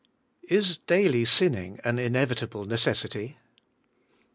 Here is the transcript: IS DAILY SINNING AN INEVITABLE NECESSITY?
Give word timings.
IS 0.49 0.77
DAILY 0.87 1.25
SINNING 1.25 1.79
AN 1.83 1.99
INEVITABLE 1.99 2.65
NECESSITY? 2.65 3.37